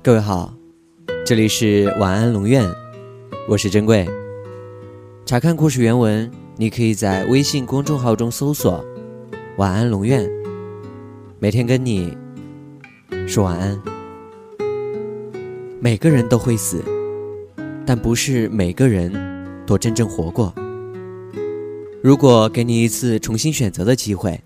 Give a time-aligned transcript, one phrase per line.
[0.00, 0.54] 各位好，
[1.26, 2.64] 这里是晚安龙院，
[3.48, 4.06] 我是珍贵。
[5.26, 8.82] 查看故事原文，你可以在微信公众号中搜索
[9.58, 10.26] “晚安龙院”，
[11.40, 12.16] 每天跟你
[13.26, 13.76] 说晚安。
[15.80, 16.82] 每个人都会死，
[17.84, 19.12] 但不是每个人
[19.66, 20.54] 都真正活过。
[22.00, 24.40] 如果给你一次重新选择的机会，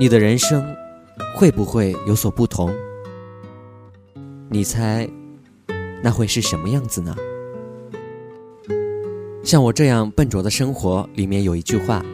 [0.00, 0.64] 你的人生
[1.36, 2.74] 会不会有所不同？
[4.48, 5.08] 你猜，
[6.02, 7.14] 那会是什么样子呢？
[9.42, 12.04] 像我这样笨拙的生活里面有一句话：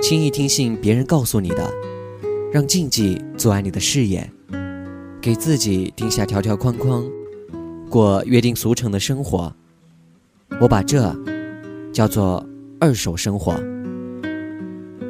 [0.00, 1.70] 轻易听信别人告诉你的，
[2.50, 4.30] 让禁忌阻碍你的视野，
[5.20, 7.04] 给自己定下条条框框，
[7.90, 9.54] 过约定俗成的生活。
[10.60, 11.14] 我把这
[11.92, 12.44] 叫做
[12.80, 13.54] 二手生活。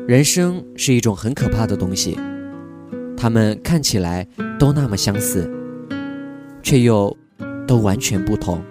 [0.08, 2.18] 人生是一种很可怕的东西，
[3.16, 4.26] 他们看起来
[4.58, 5.48] 都那么相似。
[6.62, 7.16] 却又
[7.66, 8.62] 都完全不同。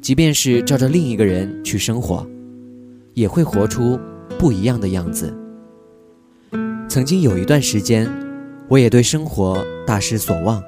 [0.00, 2.26] 即便是照着另一个人去生活，
[3.14, 3.98] 也会活出
[4.38, 5.32] 不一样的样子。
[6.88, 8.10] 曾经有一段时间，
[8.68, 10.60] 我也对生活大失所望，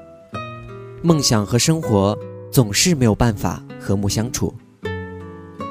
[1.02, 2.16] 梦想和生活
[2.50, 4.54] 总是没有办法和睦相处，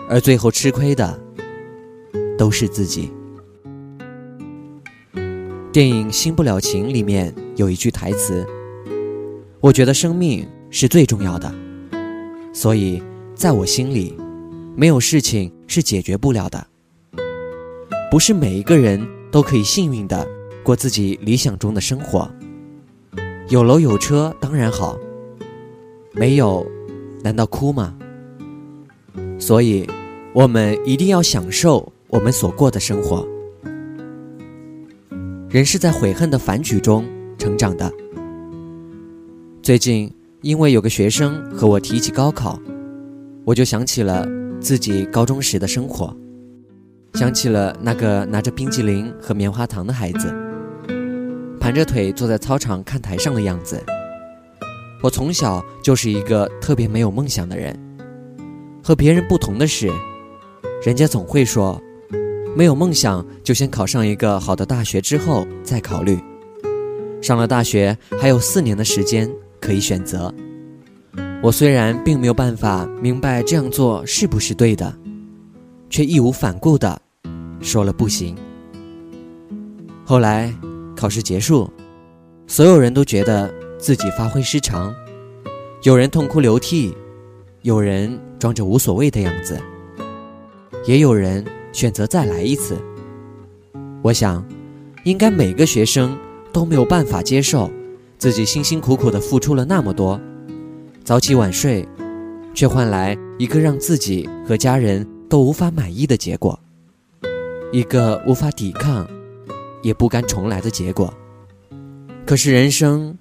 [0.09, 1.17] 而最后吃亏的
[2.38, 3.09] 都是自己。
[5.72, 8.45] 电影《新不了情》里面有一句台词。
[9.64, 11.50] 我觉得生命是最重要的，
[12.52, 13.02] 所以
[13.33, 14.14] 在我心里，
[14.75, 16.67] 没有事情是解决不了的。
[18.11, 20.28] 不是每一个人都可以幸运的
[20.66, 22.30] 过自己理想中的生活。
[23.47, 24.97] 有楼有车当然好，
[26.11, 26.67] 没有，
[27.23, 27.95] 难道哭吗？
[29.39, 29.89] 所以，
[30.33, 33.25] 我们一定要享受我们所过的生活。
[35.48, 37.05] 人是在悔恨的反举中
[37.38, 37.89] 成长的。
[39.64, 42.59] 最近，因为有个学生和我提起高考，
[43.45, 44.27] 我就想起了
[44.60, 46.14] 自己高中时的生活，
[47.14, 50.36] 想起了那个拿着冰激凌和棉花糖的孩子，
[51.61, 53.82] 盘着腿坐在操场看台上的样子。
[55.02, 57.73] 我从小就是一个特别没有梦想的人，
[58.83, 59.89] 和别人不同的是，
[60.86, 61.82] 人家总会说，
[62.54, 66.20] 没有梦想就先考上一个好的大学之后再考虑，
[67.21, 69.32] 上了大学还有四年的时间。
[69.64, 70.34] 可以选择。
[71.42, 74.94] 我虽然并没有办法明白这样做是不是对的，
[75.90, 77.02] 却义无反顾的
[77.62, 78.36] 说了不行。
[80.04, 80.54] 后来
[80.98, 81.70] 考试结束，
[82.46, 84.94] 所有人都觉得自己发挥失常，
[85.84, 86.94] 有人痛哭流涕，
[87.62, 89.58] 有人装着无所谓的样子，
[90.86, 92.78] 也有人选择再来一次。
[94.02, 94.45] 我想，
[95.06, 96.18] 应该每个学生
[96.52, 97.72] 都没有办法接受。
[98.23, 100.17] 自己辛辛苦苦的付出了那么多，
[101.04, 101.86] 早起晚睡，
[102.54, 106.58] 却换来一个让自己和家人都无法满意的结果，
[107.73, 109.06] 一个无法抵抗，
[109.82, 111.14] 也不甘重来的结果。
[112.26, 113.14] 可是人生，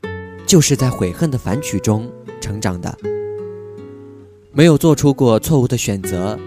[0.47, 2.09] 就是在悔恨的反曲中
[2.41, 2.97] 成长的。
[4.53, 6.39] 没有做出过错误的选择，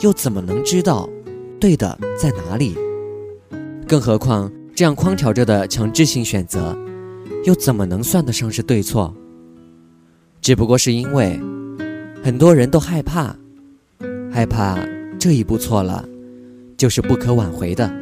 [0.00, 1.08] 又怎么能知道
[1.60, 2.76] 对的在哪里？
[3.86, 6.76] 更何况这样框条着的强制性选择。
[7.44, 9.14] 又怎么能算得上是对错？
[10.40, 11.40] 只不过是因为
[12.22, 13.36] 很多人都害怕，
[14.32, 14.78] 害怕
[15.18, 16.04] 这一步错了
[16.76, 17.92] 就是不可挽回的，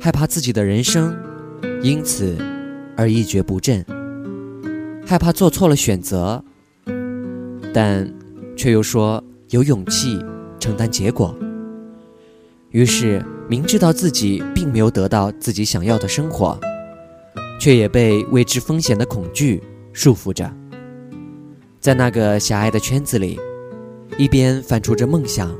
[0.00, 1.16] 害怕自己的人生
[1.82, 2.36] 因此
[2.96, 3.84] 而一蹶不振，
[5.06, 6.42] 害怕做错了选择，
[7.72, 8.10] 但
[8.56, 10.18] 却又说有勇气
[10.58, 11.34] 承担结果。
[12.70, 16.58] 于是明知道自己并没有得到自己想要的生活。
[17.58, 19.60] 却也被未知风险的恐惧
[19.92, 20.48] 束缚着，
[21.80, 23.38] 在那个狭隘的圈子里，
[24.16, 25.52] 一边反刍着梦想，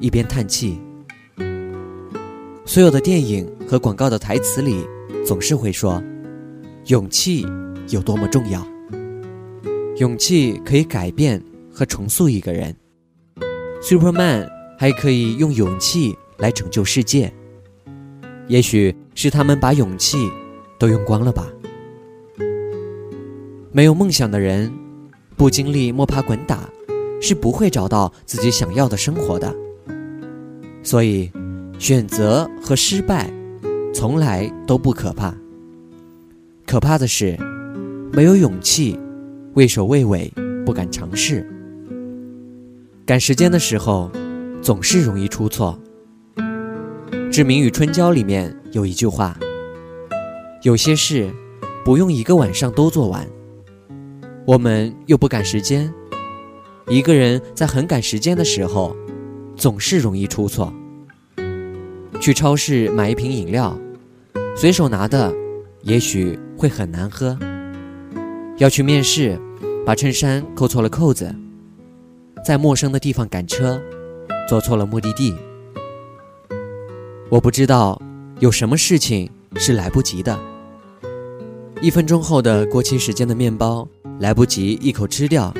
[0.00, 0.78] 一边叹气。
[2.66, 4.84] 所有的电影和广告的台词里，
[5.26, 6.02] 总是会说
[6.88, 7.46] ：“勇气
[7.88, 8.66] 有多么重要，
[9.96, 11.42] 勇气可以改变
[11.72, 12.76] 和重塑一个人。
[13.82, 14.46] Superman
[14.78, 17.32] 还可以用勇气来拯救世界。
[18.46, 20.30] 也许是他们把勇气。”
[20.78, 21.46] 都用光了吧？
[23.72, 24.72] 没有梦想的人，
[25.36, 26.68] 不经历摸爬滚打，
[27.20, 29.54] 是不会找到自己想要的生活的。
[30.82, 31.30] 所以，
[31.78, 33.30] 选择和失败，
[33.92, 35.34] 从来都不可怕。
[36.66, 37.36] 可怕的是，
[38.12, 38.98] 没有勇气，
[39.54, 40.32] 畏首畏尾，
[40.64, 41.46] 不敢尝试。
[43.04, 44.10] 赶时间的时候，
[44.62, 45.78] 总是容易出错。
[47.30, 49.36] 《志明与春娇》里面有一句话。
[50.62, 51.32] 有些事
[51.84, 53.24] 不用一个晚上都做完，
[54.44, 55.92] 我们又不赶时间，
[56.88, 58.96] 一个人在很赶时间的时候，
[59.56, 60.72] 总是容易出错。
[62.20, 63.78] 去超市买一瓶饮料，
[64.56, 65.32] 随手拿的，
[65.82, 67.38] 也许会很难喝。
[68.56, 69.40] 要去面试，
[69.86, 71.32] 把衬衫扣错了扣子，
[72.44, 73.80] 在陌生的地方赶车，
[74.48, 75.32] 坐错了目的地。
[77.30, 78.02] 我不知道
[78.40, 80.38] 有什么事情是来不及的。
[81.80, 83.88] 一分钟后的过期时间的面包。
[84.20, 85.54] 来不及一口吃掉，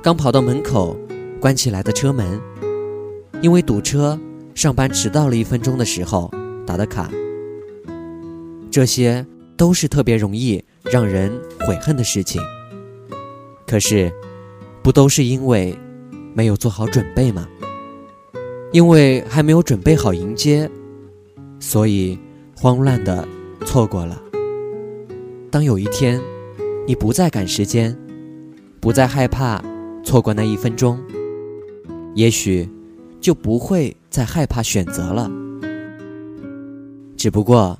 [0.00, 0.96] 刚跑到门口，
[1.40, 2.40] 关起来的车门，
[3.42, 4.16] 因为堵车，
[4.54, 6.30] 上班迟到了一分钟的时候
[6.64, 7.10] 打的卡，
[8.70, 11.32] 这些都是特别容易让人
[11.66, 12.40] 悔恨的事情。
[13.66, 14.12] 可是，
[14.80, 15.76] 不都是因为
[16.32, 17.48] 没有做好准备吗？
[18.70, 20.70] 因为还没有准备好迎接，
[21.58, 22.16] 所以
[22.60, 23.26] 慌乱的
[23.64, 24.20] 错过了。
[25.50, 26.20] 当有一天。
[26.86, 27.96] 你不再赶时间，
[28.80, 29.62] 不再害怕
[30.02, 30.98] 错过那一分钟，
[32.16, 32.68] 也许
[33.20, 35.30] 就不会再害怕选择了。
[37.16, 37.78] 只不过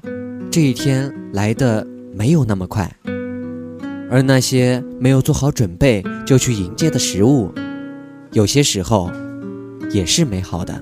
[0.48, 1.84] 这一天来的
[2.14, 2.94] 没有那么快，
[4.08, 7.50] 而那些没有做好准备就去迎接的食物，
[8.30, 9.10] 有些时候
[9.90, 10.80] 也是美好的。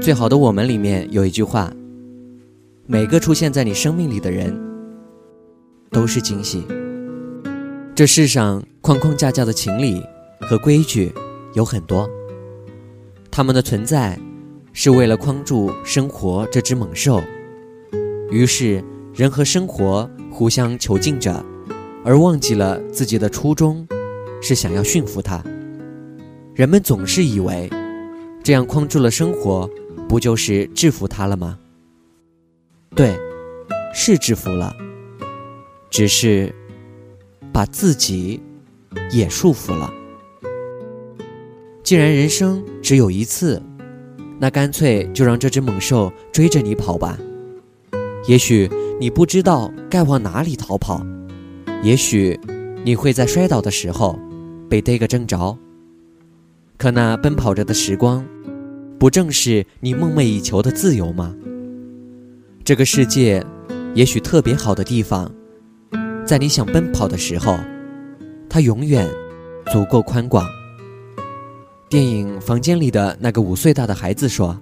[0.00, 1.72] 最好的我们里面有一句话：
[2.90, 4.58] 每个出现在你生命里的人
[5.90, 6.66] 都是惊喜。
[7.94, 10.02] 这世上框框架架的情理
[10.40, 11.12] 和规矩
[11.52, 12.08] 有很多，
[13.30, 14.18] 他们的存在
[14.72, 17.22] 是为了框住生活这只猛兽。
[18.30, 18.82] 于是
[19.12, 21.44] 人和生活互相囚禁着，
[22.02, 23.86] 而忘记了自己的初衷
[24.40, 25.44] 是想要驯服它。
[26.54, 27.68] 人们总是以为
[28.42, 29.68] 这样框住了生活，
[30.08, 31.58] 不就是制服它了吗？
[32.94, 33.16] 对，
[33.94, 34.74] 是制服了，
[35.90, 36.54] 只是。
[37.50, 38.40] 把自己
[39.10, 39.92] 也束缚了。
[41.82, 43.60] 既然人生只有一次，
[44.38, 47.18] 那干脆就让这只猛兽追着你跑吧。
[48.28, 48.70] 也许
[49.00, 51.04] 你不知道该往哪里逃跑，
[51.82, 52.38] 也许
[52.84, 54.16] 你会在摔倒的时候
[54.68, 55.58] 被逮个正着。
[56.76, 58.24] 可那奔跑着的时光，
[59.00, 61.34] 不正是你梦寐以求的自由吗？
[62.68, 63.42] 这个世界，
[63.94, 65.32] 也许特别好的地方。
[66.26, 67.58] 在你想奔跑的时候，
[68.46, 69.08] 它永远
[69.72, 70.46] 足够宽广。
[71.88, 74.60] 电影房间里的那个五岁大的孩子说：“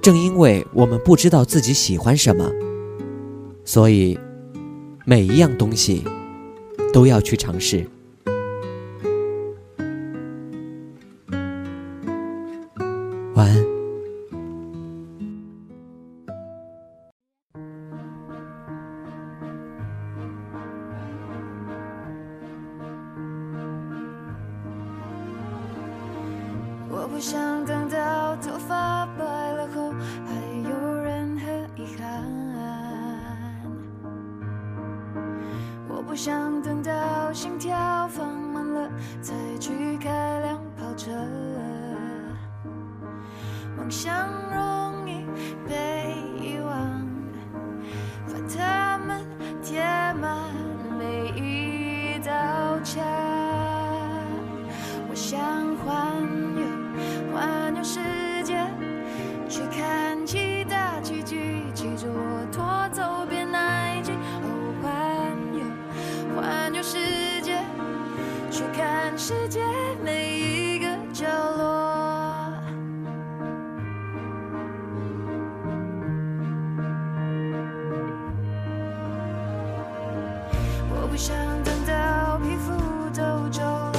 [0.00, 2.50] 正因为我们不知道自己喜欢什么，
[3.66, 4.18] 所以
[5.04, 6.04] 每一样东西
[6.90, 7.86] 都要去尝试。”
[27.04, 29.22] 我不想等到头发白
[29.52, 29.92] 了后
[30.24, 30.32] 还
[30.66, 31.44] 有任何
[31.76, 32.24] 遗憾，
[35.86, 38.88] 我不想等到心跳放慢了
[39.20, 41.10] 再去开辆跑车，
[43.76, 44.73] 梦想若
[69.16, 69.60] 世界
[70.02, 71.64] 每一个角落。
[80.90, 82.72] 我不想等到皮肤
[83.10, 83.94] 都皱了。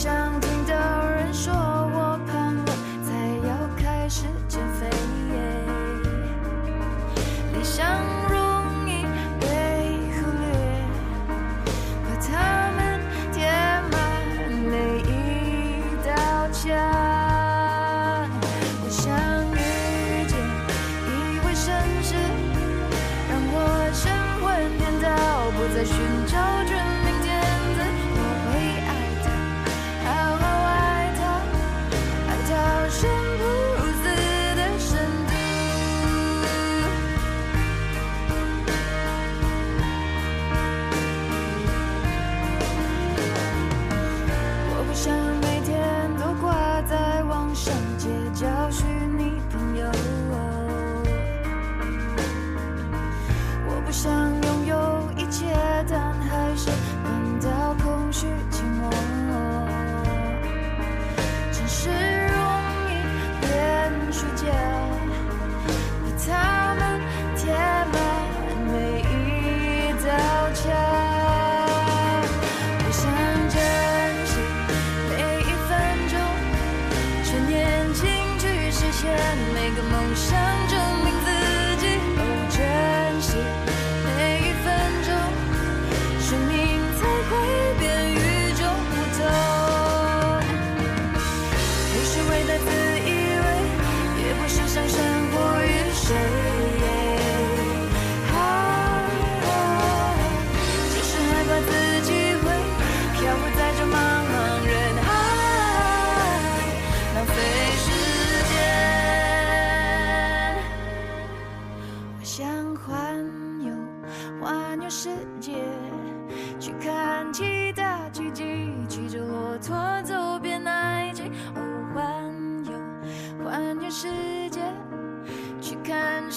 [0.00, 0.47] 想听到人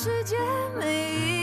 [0.04, 0.36] 世界
[0.80, 1.41] 每一